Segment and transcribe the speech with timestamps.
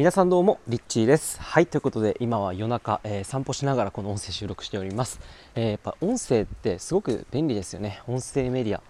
[0.00, 1.38] 皆さんどうもリッチーです。
[1.42, 5.20] はいということで今は夜中、えー、散歩しながらこの音声収録しております、
[5.54, 8.00] えー、やっぱ音声ってすごく便利ですよね。
[8.06, 8.80] 音声メディア。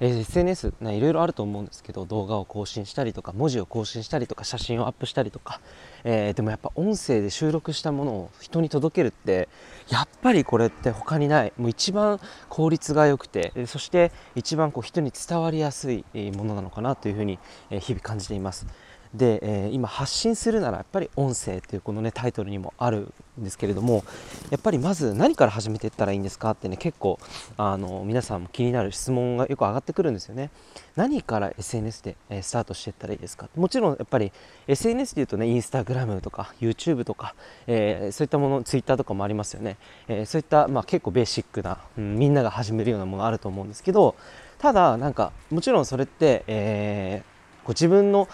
[0.00, 5.60] えー、SNS、ね、いろいろあると思うんですけど動画を更新したりとか文字を更新したりとか写真をアップしたりとか、
[6.02, 9.50] え、でもやっぱ音声で収録したものを人に届けるって
[9.90, 11.52] やっぱりこれって他にない。
[11.58, 12.18] もう一番
[12.48, 17.38] 効率が良くてそして一番こう人に伝わりやすいものなのかなというふうに
[17.68, 18.66] 日々感じています。
[19.14, 24.04] で、えー、今発信するならやっぱり音声っていうこのねタイトルにもあるんですけれども
[24.50, 27.18] やっぱりまず何から始めていったらいいんですかってね結構
[27.56, 30.50] あの皆さんも気になる質問がよく上がってくるんですよね。
[30.96, 34.30] 何から SNS で、えー、スタートしていったらいいですかもちろんやっぱり
[34.68, 37.34] SNS でいうとねインスタグラムとか YouTube とか、
[37.66, 44.14] えー、そういったもの Twitter とかもありますよね、えそういった、まあ、結構ベーシックな、うん、みんなが始めるようなものがあると思うんですけど
[44.58, 48.28] ただなんかもちろんそれって、えー、自分の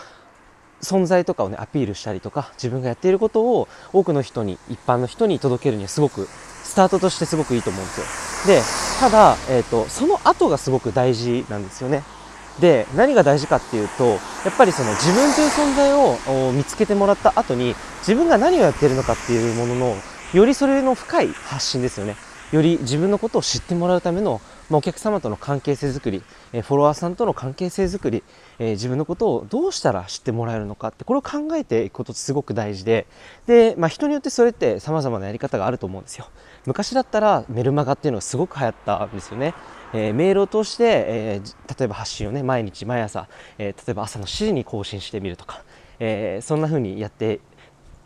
[0.83, 6.29] 存在とかをねアピールしたりとか自分がやっていることを多くの人に一般の人に届けるにはすごく
[6.63, 8.07] スタートとしてすごくいいと思うんですよ。
[8.46, 8.63] で
[9.01, 12.02] ただ、えーと、その後がすごく大事なんですよね。
[12.60, 14.19] で何が大事かっていうとやっ
[14.57, 19.97] ぱりその自分という存在を見つけてもらった後に自分が何をやっているのかっていうものの
[20.35, 22.16] よりそれの深い発信ですよね。
[22.52, 28.23] より自分のことを知ってもらうためのまあ、お客様との関係性づくり、えフォロワーさんとの関係性づくり、
[28.60, 33.07] え自分のことをどうしたら知ってもらえるのかってこれを考えていくことってすごく大事で
[33.46, 36.29] で、まあ、人によってそれって様々なやり方があると思うんですよ。
[36.66, 39.54] 昔だったらメルマガっていうのがすごく流行ったんですよね。
[39.93, 43.26] えー、メールを通して、えー、例えば発信をね毎日毎朝、
[43.59, 45.65] えー、例えば朝の7時に更新してみるとか、
[45.98, 47.41] えそんな風にやって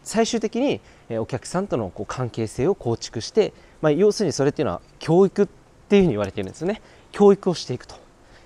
[0.03, 0.81] 最終的に、
[1.19, 5.49] お客さんとのこう関係性を構築して、まあ、要するにそれっていうのは教育
[5.85, 6.81] っていうふうに言われてるんですね。
[7.13, 7.95] 教育をしていくと、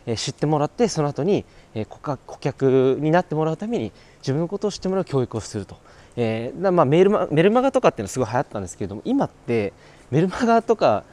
[0.07, 5.77] えー、知ってもらってその後に、えー、顧客になってもらうために自分のことを知ってもらう教育をすると、
[6.17, 9.73] えーまあ、メールマメルマガとかっていうのはすごい流行ったんですけれども今って
[10.11, 11.05] メルマガとか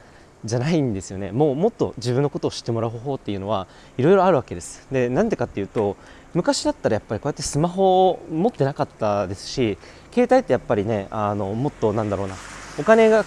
[0.44, 1.32] じゃないんですよね。
[1.32, 3.66] もうもっと自分のことを知ってもらう方法っていうのは
[3.98, 4.86] いろいろあるわけです。
[4.92, 5.96] でなんでかっていうと
[6.34, 9.78] 昔だったらやっぱりこうやってスマホを持ってなかったですし
[10.12, 12.34] 携帯ってやっぱりねあのもっとなんだろうな
[12.78, 13.24] お金が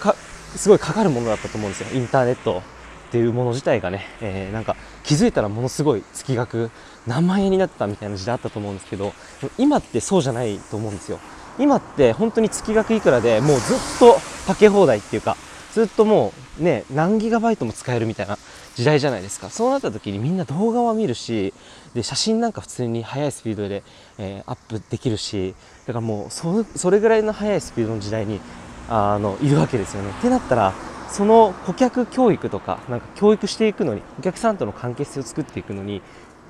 [0.55, 1.99] すごいかかるものだったと思うんですよ。
[1.99, 2.61] インターネット。
[3.09, 6.69] っていうもの自体がね、えー、なんか気づいたらものすごい月額
[7.07, 9.13] 何万円になったみたいな時代あったと思うんですけど
[9.57, 11.19] 今ってそうじゃないと思うんですよ。
[11.57, 15.35] 今って本当に月額いくらでもうずっとかけ放題っていうか
[15.73, 18.37] ずっともうね何ギガバイトも使えるみたいな
[18.75, 19.49] 時代じゃないですか。
[19.49, 21.53] そうなった時にみんな動画は見るし
[21.95, 23.83] で写真なんか普通に速いスピードで、
[24.19, 25.55] えー、アップできるし
[25.87, 28.39] だからもうそれぐらいの速いスピードの時代に
[28.89, 30.09] あのいるわけですよね。
[30.09, 30.73] ってなったら
[31.09, 36.01] その顧客教育とかなんか教育していくのにお客さんとの関係性を作っていくのに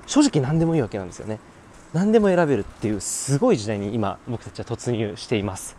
[0.05, 1.39] 正直何でもいいわけなんですよね。
[1.93, 5.75] 何でも選べるっていうすごい時代に今僕たちは突入しています。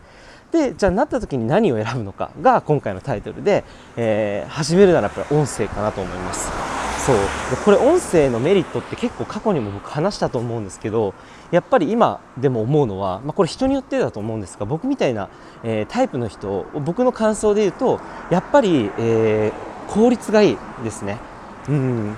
[0.53, 3.65] でじゃあなった時に何を選ぶのかが今回のタイトルで、
[3.97, 6.80] えー、始めるならやっぱり音声かなと思います。
[7.07, 7.23] そうで
[7.65, 11.15] これ音声のメリットって結構過去にも僕話したと思うんですけど
[11.51, 15.31] やっぱり今でも思うのは、まあ、これ人によってだと思うんですが僕みたいな、
[15.65, 18.01] えー、タイプの人僕の感想で言うと
[18.31, 21.19] やっぱり、えー、効率がいいですね。
[21.69, 22.17] うん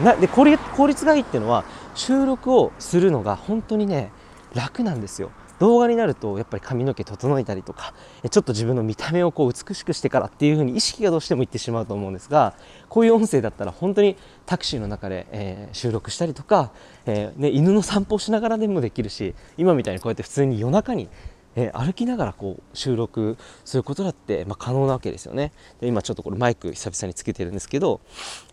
[0.00, 1.64] なで効率がいいっていうのは
[1.94, 4.10] 収録をするのが本当にね
[4.54, 5.30] 楽なんですよ。
[5.60, 7.94] 動画になるとやっぱり髪の毛整えたりとか
[8.28, 12.54] ちょっと自分の見た目をこう美しくしてからっていう風に意識がどうしてもいってしまうと思うんですが
[12.88, 14.16] こういう音声だったら本当に
[14.46, 16.72] タクシーの中で、えー、収録したりとか、
[17.04, 21.08] えー、ね、犬の散歩をしながらでもできるし今みたいにこうやって普通に夜中に
[21.56, 25.50] えー、歩きながらこう収録することだって、まあ、可能なわけですよね。
[25.80, 28.00] で今ちょっとこれマイク久々につけてるんですけど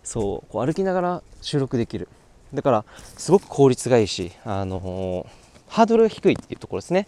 [0.04, 2.10] そうこう歩きながら収録できる。
[2.56, 7.08] だからすごく効率がいいし、あのーハードルが低いっていうところですね。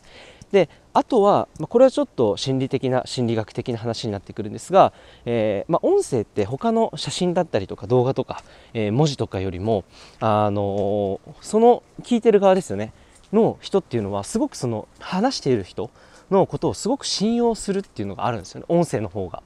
[0.52, 4.94] であとは、まあ、これはちょっと心理的な心理学的な話になってくるんですが、
[5.26, 8.44] えー、まあ、音声って他の写真だったりとか動画とか、
[8.74, 9.84] えー、文字とかよりも、
[10.20, 12.94] あのー、その聞いてる側ですよね
[13.32, 15.92] の人っていうのはすごくその話している人
[16.32, 19.44] のことをすごく信用するっていうのがあるんですよね音声の方が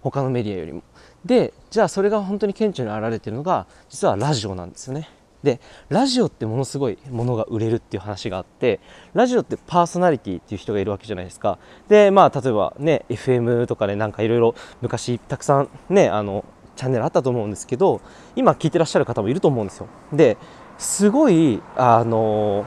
[0.00, 0.82] 他のメディアよりも。
[1.24, 5.08] でじゃあそれが本当に顕著に現れているのが実はラジオなんですよね。
[5.42, 8.80] でラジオってものすごいものが売れるっていう話があって
[9.14, 11.58] ラジオってパーソナリティっていう人がいるわけじゃないですか。
[11.88, 16.44] でまあ例えばね FM とかでなんかいろいろ昔たくさんねあの
[16.74, 18.00] チャンネルあったと思うんですけど
[18.34, 19.88] 今聞いてらっしゃる方もいると思うんですよ。
[20.12, 20.36] で
[20.78, 22.64] すごいあの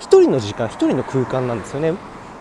[0.00, 1.94] 一人の時間一人の空間なんですよね。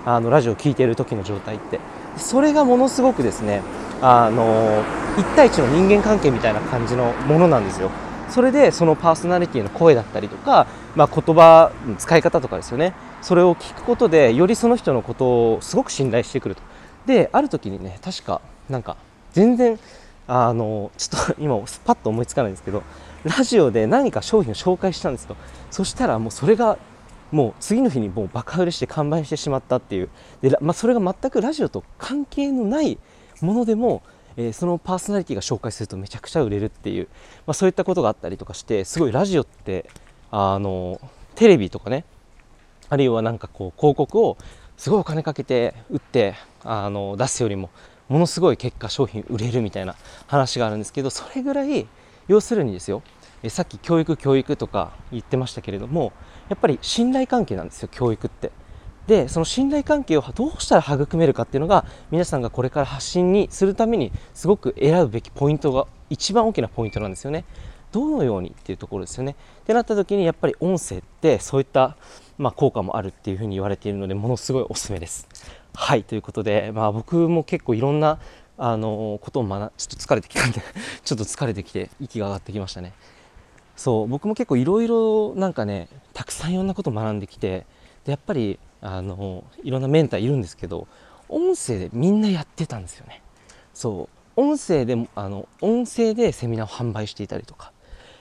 [0.06, 1.80] あのラジオ聴いている時の状態って。
[2.18, 3.62] それがものすごくですね
[4.02, 4.84] あの
[5.18, 7.90] 1対1の人間関係みたいな感じのものなんですよ。
[8.34, 10.66] それでそのパーソナリティの声だったりとか、
[10.96, 12.96] まあ、言葉の使い方とかですよね。
[13.22, 16.64] それを聞くことでよりその人のことをすごく信頼してくると。
[17.06, 18.98] である時にね確かなんか
[19.34, 19.78] 全然
[20.26, 22.82] あのちょっと今スパッと思いつかないんですけど
[23.24, 25.36] ラジオで何か商品を紹介したんですよ
[25.70, 26.78] そしたらもうそれが
[27.34, 30.10] もう次の日にもう爆売れして完売してしまったっていう。
[30.42, 33.00] で、まあ、それが全くラジオと関係のない
[33.42, 34.04] ものでも、
[34.38, 37.08] えー、そのパーソナリティが紹介するとめちゃくちゃ売れるっていう、
[37.46, 39.90] まあ、そういったことがあったりとかしてすごいラジオって
[40.32, 41.00] あの
[41.36, 42.06] テレビとかね
[42.90, 44.38] あるいはなんかこう広告を
[44.78, 47.70] すごいお金かけて売ってあの出すよりも
[48.10, 49.96] ものすごい結果商品売れるみたいな
[50.28, 51.88] 話があるんですけどそれぐらい
[52.28, 53.02] 要するにですよ
[53.44, 56.14] えさっき教育教育とか言ってましたけれども
[56.50, 58.52] やっぱり信頼関係なんですよ教育って。
[59.08, 67.44] でその信頼関係をどうしたら育めるかっていうのが皆さんがこれから発信にするためにすごく選ぶべきポイントが一番大きなポイントなんですよね。
[67.92, 69.36] どのようにっていうところですよね。
[69.62, 71.96] ってなった時にやっぱり音声ってそういった、
[72.38, 75.28] まあ、効果もあるっていうふうに言われているのでものすごいおすすめです。
[75.76, 78.20] はいということで、まあ、僕も結構いろんな
[78.58, 80.62] あのことを学ちょっと疲れてきたんで
[81.04, 82.94] ちょっと疲れてきて息が上がってきましたね。
[83.76, 87.66] そう僕も結構いろいろなんかねたくさんいろんなことを学んできて
[88.06, 90.88] でやっぱりあのいろんなメンターいるんですけど
[91.30, 93.22] 音声でみんなやってたんですよね。
[93.74, 94.42] そう。
[94.42, 97.72] 音声であの音声でセミナーを販売していたりとか。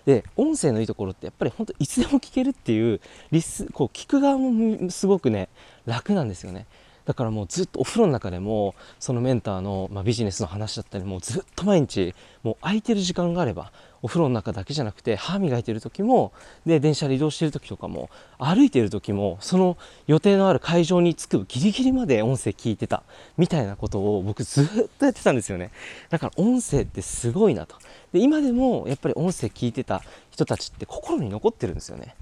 [0.05, 3.01] で音声のいいところってやっぱり本当いつでも聞けるっていう
[3.31, 5.49] リスこう聞く側もすごくね
[5.87, 6.67] 楽なんですよね。
[7.05, 13.73] だからもうずっとお風呂の中でもそのメンターの、まあ、ビジネスの話だったりもうずっと毎日もう空いてる時間があれば
[14.03, 16.33] お風呂の中だけじゃなくて歯磨いてる時も
[16.67, 23.03] で電車で移動してる時とかも歩いてる時もその予定のある会場に着くギリギリまで音声聞いてた
[23.39, 24.67] みたいなことを僕ずっ
[24.99, 25.71] とやってたんですよね
[26.11, 27.77] だから音声ってすごいなと
[28.13, 32.15] で今でもやっぱり音声聞いてた人たちって心に残ってるんですよね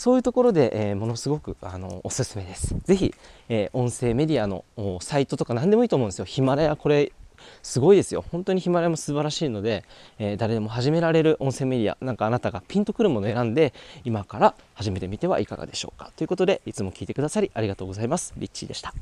[0.00, 2.74] そういうところで、えー、ものすごくあのおすすめです。
[2.84, 3.14] ぜひ、
[3.50, 4.64] えー、音声メディアの
[5.02, 6.24] サイトとか何でもいいと思うんですよ。
[6.24, 7.12] ヒマラヤこれ
[7.62, 8.24] すごいですよ。
[8.30, 9.84] 本当にヒマラヤも素晴らしいので、
[10.18, 13.72] えー、誰でも始められる音声メディア、なんかあなたがピンとくるものを選んで、
[14.04, 16.12] 今から始めてみてはいかがでしょうか。
[16.16, 18.34] ということで、いつも聞いてくださりありがとうございます。
[18.36, 18.94] リッチーでした。